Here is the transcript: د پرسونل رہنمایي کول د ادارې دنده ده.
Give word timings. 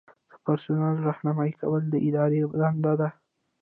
د 0.31 0.33
پرسونل 0.45 0.95
رہنمایي 1.07 1.53
کول 1.61 1.81
د 1.89 1.95
ادارې 2.07 2.39
دنده 2.59 2.93
ده. 2.99 3.09